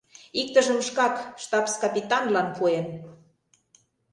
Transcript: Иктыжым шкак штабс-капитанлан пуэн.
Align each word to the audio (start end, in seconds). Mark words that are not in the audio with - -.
Иктыжым 0.39 0.79
шкак 0.87 1.15
штабс-капитанлан 1.41 2.47
пуэн. 2.55 2.87